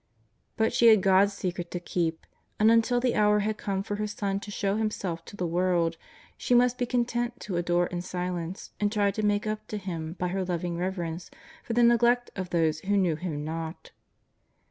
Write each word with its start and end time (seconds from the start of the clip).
But 0.57 0.73
she 0.73 0.87
had 0.87 1.03
God's 1.03 1.31
secret 1.31 1.69
to 1.69 1.79
keep, 1.79 2.25
and 2.59 2.71
until 2.71 2.99
the 2.99 3.13
hour 3.13 3.41
had 3.41 3.59
come 3.59 3.83
for 3.83 3.97
her 3.97 4.07
Son 4.07 4.39
to 4.39 4.49
show 4.49 4.75
Himself 4.75 5.23
to 5.25 5.35
the 5.37 5.45
world 5.45 5.95
she 6.35 6.55
must 6.55 6.79
be 6.79 6.87
content 6.87 7.39
to 7.41 7.55
adore 7.55 7.85
in 7.85 8.01
silence 8.01 8.71
and 8.79 8.91
try 8.91 9.11
to 9.11 9.21
make 9.21 9.45
up 9.45 9.67
to 9.67 9.77
Him 9.77 10.13
by 10.13 10.29
her 10.29 10.43
lov 10.43 10.63
ing 10.65 10.75
reverence 10.79 11.29
for 11.63 11.73
the 11.73 11.83
neglect 11.83 12.31
of 12.35 12.49
those 12.49 12.79
who 12.79 12.97
knew 12.97 13.15
Him 13.15 13.45
not. 13.45 13.91